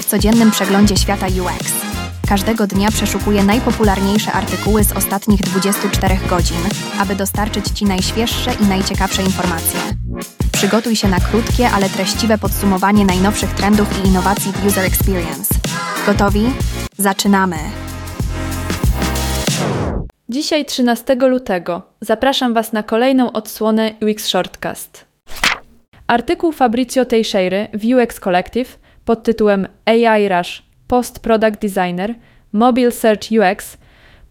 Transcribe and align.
W 0.00 0.04
codziennym 0.04 0.50
przeglądzie 0.50 0.96
świata 0.96 1.26
UX. 1.26 1.72
Każdego 2.28 2.66
dnia 2.66 2.90
przeszukuję 2.90 3.44
najpopularniejsze 3.44 4.32
artykuły 4.32 4.84
z 4.84 4.92
ostatnich 4.92 5.40
24 5.40 6.18
godzin, 6.28 6.56
aby 6.98 7.14
dostarczyć 7.14 7.68
Ci 7.68 7.84
najświeższe 7.84 8.50
i 8.54 8.66
najciekawsze 8.66 9.22
informacje. 9.22 9.80
Przygotuj 10.52 10.96
się 10.96 11.08
na 11.08 11.20
krótkie, 11.20 11.70
ale 11.70 11.88
treściwe 11.88 12.38
podsumowanie 12.38 13.04
najnowszych 13.04 13.50
trendów 13.50 14.04
i 14.04 14.08
innowacji 14.08 14.52
w 14.52 14.66
User 14.66 14.84
Experience. 14.84 15.54
Gotowi? 16.06 16.46
Zaczynamy! 16.96 17.56
Dzisiaj 20.28 20.64
13 20.64 21.14
lutego 21.14 21.82
zapraszam 22.00 22.54
Was 22.54 22.72
na 22.72 22.82
kolejną 22.82 23.32
odsłonę 23.32 23.94
UX 24.02 24.26
Shortcast. 24.26 25.04
Artykuł 26.06 26.52
Fabrizio 26.52 27.04
Teixeira 27.04 27.66
w 27.74 27.84
UX 27.84 28.20
Collective 28.20 28.83
pod 29.04 29.22
tytułem 29.22 29.66
AI 29.84 30.28
Rush 30.28 30.62
Post 30.88 31.20
Product 31.20 31.60
Designer 31.60 32.14
Mobile 32.52 32.90
Search 32.90 33.22
UX 33.32 33.78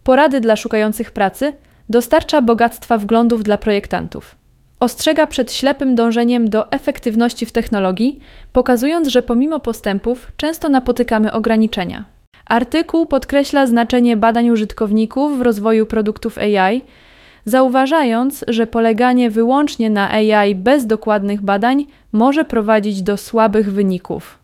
Porady 0.04 0.40
dla 0.40 0.56
szukających 0.56 1.12
pracy 1.12 1.54
dostarcza 1.90 2.42
bogactwa 2.42 2.98
wglądów 2.98 3.44
dla 3.44 3.58
projektantów. 3.58 4.36
Ostrzega 4.80 5.28
przed 5.28 5.54
ślepym 5.54 5.96
dążeniem 5.96 6.50
do 6.50 6.72
efektywności 6.72 7.46
w 7.46 7.52
technologii, 7.52 8.20
pokazując, 8.54 9.08
że 9.08 9.22
pomimo 9.22 9.60
postępów 9.60 10.32
często 10.38 10.70
napotykamy 10.70 11.32
ograniczenia. 11.32 12.06
Artykuł 12.46 13.06
podkreśla 13.06 13.68
znaczenie 13.68 14.18
badań 14.18 14.50
użytkowników 14.50 15.38
w 15.38 15.42
rozwoju 15.42 15.86
produktów 15.86 16.38
AI, 16.38 16.82
zauważając, 17.46 18.46
że 18.48 18.68
poleganie 18.68 19.30
wyłącznie 19.30 19.90
na 19.90 20.12
AI 20.12 20.56
bez 20.56 20.88
dokładnych 20.88 21.42
badań 21.42 21.86
może 22.12 22.46
prowadzić 22.46 23.02
do 23.02 23.18
słabych 23.18 23.74
wyników. 23.74 24.43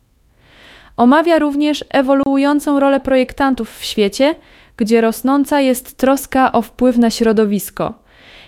Omawia 1.00 1.40
również 1.40 1.86
ewoluującą 1.90 2.80
rolę 2.80 3.00
projektantów 3.00 3.78
w 3.78 3.84
świecie, 3.84 4.36
gdzie 4.78 5.02
rosnąca 5.02 5.62
jest 5.62 5.98
troska 5.98 6.52
o 6.52 6.62
wpływ 6.62 6.98
na 6.98 7.10
środowisko 7.10 7.94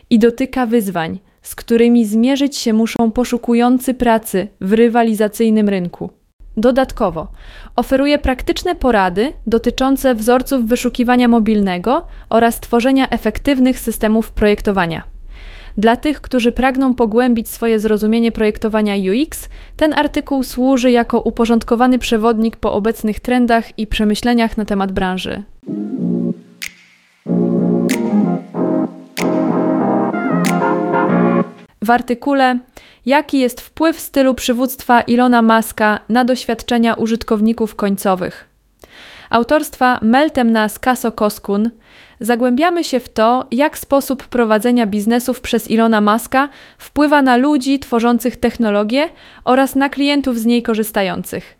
i 0.09 0.19
dotyka 0.19 0.65
wyzwań, 0.65 1.19
z 1.41 1.55
którymi 1.55 2.05
zmierzyć 2.05 2.57
się 2.57 2.73
muszą 2.73 3.11
poszukujący 3.11 3.93
pracy 3.93 4.47
w 4.61 4.73
rywalizacyjnym 4.73 5.69
rynku. 5.69 6.09
Dodatkowo 6.57 7.27
oferuje 7.75 8.17
praktyczne 8.17 8.75
porady 8.75 9.33
dotyczące 9.47 10.15
wzorców 10.15 10.65
wyszukiwania 10.65 11.27
mobilnego 11.27 12.07
oraz 12.29 12.59
tworzenia 12.59 13.09
efektywnych 13.09 13.79
systemów 13.79 14.31
projektowania. 14.31 15.10
Dla 15.77 15.95
tych, 15.95 16.21
którzy 16.21 16.51
pragną 16.51 16.95
pogłębić 16.95 17.49
swoje 17.49 17.79
zrozumienie 17.79 18.31
projektowania 18.31 18.95
UX, 18.95 19.49
ten 19.77 19.93
artykuł 19.93 20.43
służy 20.43 20.91
jako 20.91 21.21
uporządkowany 21.21 21.99
przewodnik 21.99 22.55
po 22.55 22.73
obecnych 22.73 23.19
trendach 23.19 23.79
i 23.79 23.87
przemyśleniach 23.87 24.57
na 24.57 24.65
temat 24.65 24.91
branży. 24.91 25.43
W 31.81 31.89
artykule 31.89 32.59
Jaki 33.05 33.39
jest 33.39 33.61
wpływ 33.61 33.99
stylu 33.99 34.33
przywództwa 34.33 35.01
Ilona 35.01 35.41
Maska 35.41 35.99
na 36.09 36.25
doświadczenia 36.25 36.93
użytkowników 36.93 37.75
końcowych? 37.75 38.47
Autorstwa 39.31 39.99
Meltem 40.01 40.57
Skaso 40.69 41.11
Koskun 41.11 41.69
zagłębiamy 42.19 42.83
się 42.83 42.99
w 42.99 43.09
to, 43.09 43.47
jak 43.51 43.77
sposób 43.77 44.27
prowadzenia 44.27 44.87
biznesów 44.87 45.41
przez 45.41 45.71
Ilona 45.71 46.01
Maska 46.01 46.49
wpływa 46.77 47.21
na 47.21 47.37
ludzi 47.37 47.79
tworzących 47.79 48.37
technologię 48.37 49.09
oraz 49.45 49.75
na 49.75 49.89
klientów 49.89 50.39
z 50.39 50.45
niej 50.45 50.63
korzystających. 50.63 51.57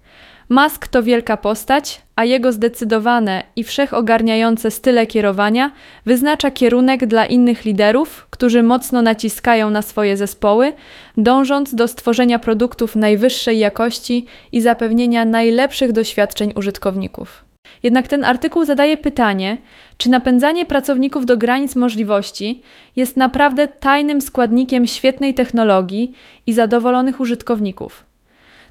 Musk 0.50 0.88
to 0.88 1.04
wielka 1.04 1.38
postać, 1.38 2.02
a 2.16 2.26
jego 2.26 2.52
zdecydowane 2.52 3.44
i 3.56 3.64
wszechogarniające 3.64 4.72
style 4.72 5.08
kierowania 5.08 5.72
wyznacza 6.06 6.52
kierunek 6.52 7.06
dla 7.06 7.26
innych 7.26 7.66
liderów, 7.66 8.28
którzy 8.30 8.64
mocno 8.64 9.02
naciskają 9.02 9.70
na 9.70 9.82
swoje 9.82 10.18
zespoły, 10.18 10.74
dążąc 11.18 11.76
do 11.76 11.88
stworzenia 11.88 12.40
produktów 12.40 12.96
najwyższej 12.96 13.60
jakości 13.60 14.26
i 14.52 14.62
zapewnienia 14.62 15.26
najlepszych 15.26 15.92
doświadczeń 15.92 16.54
użytkowników. 16.56 17.51
Jednak 17.84 18.08
ten 18.08 18.24
artykuł 18.24 18.66
zadaje 18.66 18.98
pytanie, 18.98 19.58
czy 19.98 20.10
napędzanie 20.10 20.66
pracowników 20.66 21.26
do 21.26 21.38
granic 21.38 21.76
możliwości 21.76 22.62
jest 22.96 23.18
naprawdę 23.18 23.68
tajnym 23.68 24.22
składnikiem 24.22 24.88
świetnej 24.88 25.34
technologii 25.34 26.14
i 26.48 26.54
zadowolonych 26.54 27.20
użytkowników. 27.20 28.06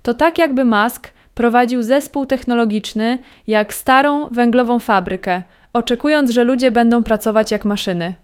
To 0.02 0.14
tak 0.14 0.38
jakby 0.38 0.64
Musk 0.64 1.12
prowadził 1.34 1.82
zespół 1.82 2.26
technologiczny 2.26 3.18
jak 3.46 3.74
starą 3.74 4.28
węglową 4.28 4.78
fabrykę, 4.78 5.42
oczekując, 5.72 6.30
że 6.30 6.44
ludzie 6.44 6.70
będą 6.70 7.02
pracować 7.02 7.50
jak 7.50 7.64
maszyny. 7.64 8.14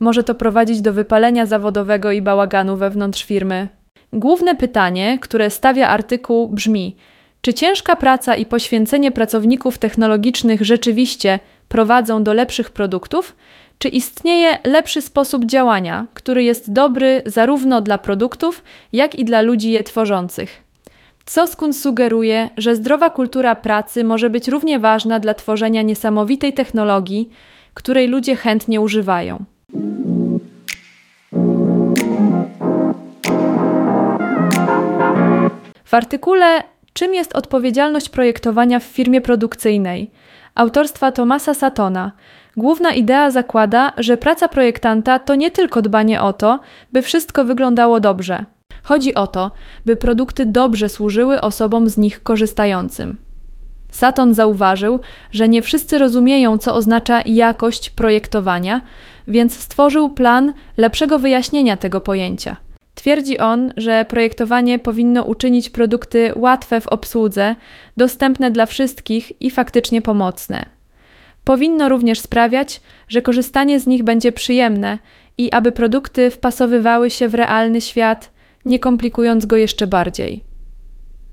Może 0.00 0.24
to 0.24 0.34
prowadzić 0.34 0.80
do 0.80 0.92
wypalenia 0.92 1.46
zawodowego 1.46 2.12
i 2.12 2.22
bałaganu 2.22 2.76
wewnątrz 2.76 3.24
firmy. 3.24 3.68
Główne 4.12 4.54
pytanie, 4.54 5.18
które 5.20 5.50
stawia 5.50 5.88
artykuł, 5.88 6.48
brzmi: 6.48 6.96
czy 7.42 7.54
ciężka 7.54 7.96
praca 7.96 8.36
i 8.36 8.46
poświęcenie 8.46 9.10
pracowników 9.10 9.78
technologicznych 9.78 10.62
rzeczywiście 10.64 11.38
prowadzą 11.68 12.24
do 12.24 12.32
lepszych 12.32 12.70
produktów? 12.70 13.36
Czy 13.78 13.88
istnieje 13.88 14.58
lepszy 14.64 15.02
sposób 15.02 15.44
działania, 15.44 16.06
który 16.14 16.44
jest 16.44 16.72
dobry 16.72 17.22
zarówno 17.26 17.80
dla 17.80 17.98
produktów, 17.98 18.62
jak 18.92 19.14
i 19.14 19.24
dla 19.24 19.40
ludzi 19.40 19.70
je 19.70 19.82
tworzących? 19.82 20.62
Soskun 21.26 21.72
sugeruje, 21.72 22.50
że 22.56 22.76
zdrowa 22.76 23.10
kultura 23.10 23.54
pracy 23.54 24.04
może 24.04 24.30
być 24.30 24.48
równie 24.48 24.78
ważna 24.78 25.20
dla 25.20 25.34
tworzenia 25.34 25.82
niesamowitej 25.82 26.52
technologii, 26.52 27.30
której 27.74 28.08
ludzie 28.08 28.36
chętnie 28.36 28.80
używają. 28.80 29.44
W 35.84 35.94
artykule 35.94 36.71
Czym 36.92 37.14
jest 37.14 37.36
odpowiedzialność 37.36 38.08
projektowania 38.08 38.78
w 38.78 38.82
firmie 38.84 39.20
produkcyjnej? 39.20 40.10
Autorstwa 40.54 41.12
Tomasa 41.12 41.54
Satona. 41.54 42.12
Główna 42.56 42.92
idea 42.92 43.30
zakłada, 43.30 43.92
że 43.98 44.16
praca 44.16 44.48
projektanta 44.48 45.18
to 45.18 45.34
nie 45.34 45.50
tylko 45.50 45.82
dbanie 45.82 46.22
o 46.22 46.32
to, 46.32 46.60
by 46.92 47.02
wszystko 47.02 47.44
wyglądało 47.44 48.00
dobrze. 48.00 48.44
Chodzi 48.82 49.14
o 49.14 49.26
to, 49.26 49.50
by 49.86 49.96
produkty 49.96 50.46
dobrze 50.46 50.88
służyły 50.88 51.40
osobom 51.40 51.88
z 51.88 51.98
nich 51.98 52.22
korzystającym. 52.22 53.16
Saton 53.90 54.34
zauważył, 54.34 55.00
że 55.30 55.48
nie 55.48 55.62
wszyscy 55.62 55.98
rozumieją, 55.98 56.58
co 56.58 56.74
oznacza 56.74 57.22
jakość 57.26 57.90
projektowania, 57.90 58.80
więc 59.28 59.58
stworzył 59.58 60.10
plan 60.10 60.52
lepszego 60.76 61.18
wyjaśnienia 61.18 61.76
tego 61.76 62.00
pojęcia. 62.00 62.56
Twierdzi 62.94 63.38
on, 63.38 63.72
że 63.76 64.04
projektowanie 64.08 64.78
powinno 64.78 65.22
uczynić 65.22 65.70
produkty 65.70 66.32
łatwe 66.36 66.80
w 66.80 66.86
obsłudze, 66.86 67.56
dostępne 67.96 68.50
dla 68.50 68.66
wszystkich 68.66 69.42
i 69.42 69.50
faktycznie 69.50 70.02
pomocne. 70.02 70.66
Powinno 71.44 71.88
również 71.88 72.20
sprawiać, 72.20 72.80
że 73.08 73.22
korzystanie 73.22 73.80
z 73.80 73.86
nich 73.86 74.02
będzie 74.02 74.32
przyjemne 74.32 74.98
i 75.38 75.52
aby 75.52 75.72
produkty 75.72 76.30
wpasowywały 76.30 77.10
się 77.10 77.28
w 77.28 77.34
realny 77.34 77.80
świat, 77.80 78.30
nie 78.64 78.78
komplikując 78.78 79.46
go 79.46 79.56
jeszcze 79.56 79.86
bardziej. 79.86 80.44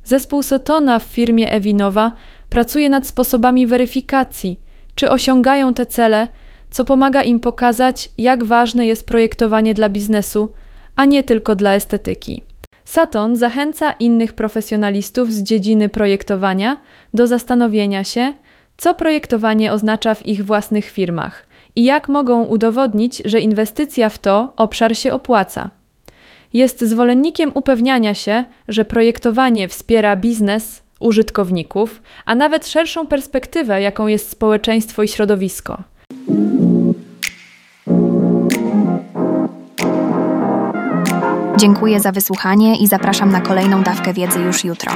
Zespół 0.03 0.43
Sotona 0.43 0.99
w 0.99 1.03
firmie 1.03 1.51
Ewinowa 1.51 2.11
pracuje 2.49 2.89
nad 2.89 3.07
sposobami 3.07 3.67
weryfikacji, 3.67 4.59
czy 4.95 5.09
osiągają 5.09 5.73
te 5.73 5.85
cele, 5.85 6.27
co 6.69 6.85
pomaga 6.85 7.23
im 7.23 7.39
pokazać, 7.39 8.09
jak 8.17 8.43
ważne 8.43 8.85
jest 8.85 9.05
projektowanie 9.05 9.73
dla 9.73 9.89
biznesu, 9.89 10.53
a 10.99 11.05
nie 11.05 11.23
tylko 11.23 11.55
dla 11.55 11.73
estetyki. 11.73 12.43
Saton 12.85 13.35
zachęca 13.35 13.91
innych 13.91 14.33
profesjonalistów 14.33 15.33
z 15.33 15.43
dziedziny 15.43 15.89
projektowania 15.89 16.77
do 17.13 17.27
zastanowienia 17.27 18.03
się, 18.03 18.33
co 18.77 18.93
projektowanie 18.93 19.73
oznacza 19.73 20.15
w 20.15 20.25
ich 20.25 20.45
własnych 20.45 20.85
firmach 20.85 21.45
i 21.75 21.83
jak 21.83 22.09
mogą 22.09 22.43
udowodnić, 22.43 23.21
że 23.25 23.39
inwestycja 23.39 24.09
w 24.09 24.19
to 24.19 24.53
obszar 24.57 24.97
się 24.97 25.13
opłaca. 25.13 25.69
Jest 26.53 26.81
zwolennikiem 26.81 27.51
upewniania 27.53 28.13
się, 28.13 28.43
że 28.67 28.85
projektowanie 28.85 29.67
wspiera 29.67 30.15
biznes, 30.15 30.81
użytkowników, 30.99 32.01
a 32.25 32.35
nawet 32.35 32.67
szerszą 32.67 33.07
perspektywę, 33.07 33.81
jaką 33.81 34.07
jest 34.07 34.29
społeczeństwo 34.29 35.03
i 35.03 35.07
środowisko. 35.07 35.83
Dziękuję 41.59 41.99
za 41.99 42.11
wysłuchanie 42.11 42.77
i 42.77 42.87
zapraszam 42.87 43.31
na 43.31 43.41
kolejną 43.41 43.83
dawkę 43.83 44.13
wiedzy 44.13 44.39
już 44.39 44.63
jutro. 44.63 44.91